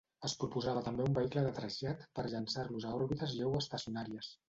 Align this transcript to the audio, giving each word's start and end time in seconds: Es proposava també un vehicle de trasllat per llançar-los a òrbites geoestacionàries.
Es 0.27 0.33
proposava 0.43 0.81
també 0.87 1.05
un 1.09 1.17
vehicle 1.19 1.45
de 1.49 1.53
trasllat 1.59 2.03
per 2.19 2.27
llançar-los 2.35 2.91
a 2.93 2.97
òrbites 3.03 3.41
geoestacionàries. 3.41 4.37